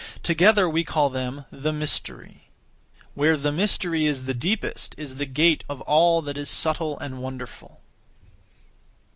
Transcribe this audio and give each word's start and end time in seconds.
Together 0.23 0.67
we 0.67 0.83
call 0.83 1.11
them 1.11 1.45
the 1.51 1.71
Mystery. 1.71 2.49
Where 3.13 3.37
the 3.37 3.51
Mystery 3.51 4.07
is 4.07 4.25
the 4.25 4.33
deepest 4.33 4.95
is 4.97 5.17
the 5.17 5.27
gate 5.27 5.63
of 5.69 5.79
all 5.81 6.23
that 6.23 6.39
is 6.39 6.49
subtle 6.49 6.97
and 6.97 7.21
wonderful. 7.21 7.81